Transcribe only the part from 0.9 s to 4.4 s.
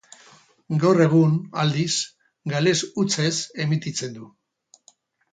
egun, aldiz, gales hutsez emititzen du.